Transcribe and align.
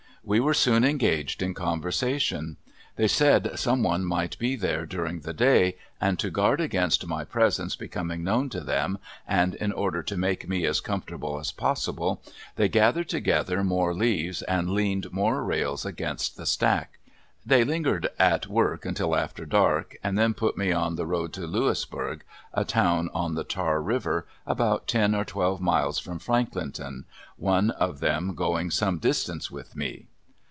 We 0.23 0.39
were 0.39 0.53
soon 0.53 0.83
engaged 0.85 1.41
in 1.41 1.55
conversation. 1.55 2.57
They 2.95 3.07
said 3.07 3.57
some 3.57 3.81
one 3.81 4.05
might 4.05 4.37
be 4.37 4.55
there 4.55 4.85
during 4.85 5.21
the 5.21 5.33
day, 5.33 5.79
and 5.99 6.19
to 6.19 6.29
guard 6.29 6.61
against 6.61 7.07
my 7.07 7.23
presence 7.23 7.75
becoming 7.75 8.23
known 8.23 8.47
to 8.49 8.59
them, 8.61 8.99
and 9.27 9.55
in 9.55 9.71
order 9.71 10.03
to 10.03 10.17
make 10.17 10.47
me 10.47 10.63
as 10.67 10.79
comfortable 10.79 11.39
as 11.39 11.51
possible, 11.51 12.21
they 12.55 12.69
gathered 12.69 13.09
together 13.09 13.63
more 13.63 13.95
leaves 13.95 14.43
and 14.43 14.69
leaned 14.69 15.11
more 15.11 15.43
rails 15.43 15.87
against 15.87 16.37
the 16.37 16.45
stack. 16.45 16.99
They 17.43 17.63
lingered 17.63 18.07
at 18.19 18.45
work 18.45 18.85
until 18.85 19.15
after 19.15 19.43
dark, 19.43 19.97
and 20.03 20.19
then 20.19 20.35
put 20.35 20.55
me 20.55 20.71
on 20.71 20.97
the 20.97 21.07
road 21.07 21.33
to 21.33 21.47
Louisburg, 21.47 22.23
a 22.53 22.63
town 22.63 23.09
on 23.15 23.33
the 23.33 23.43
Tar 23.43 23.81
River, 23.81 24.27
about 24.45 24.87
ten 24.87 25.15
or 25.15 25.25
twelve 25.25 25.59
miles 25.59 25.97
from 25.97 26.19
Franklinton, 26.19 27.05
one 27.37 27.71
of 27.71 28.01
them 28.01 28.35
going 28.35 28.69
some 28.69 28.99
distance 28.99 29.49
with 29.49 29.75
me. 29.75 30.05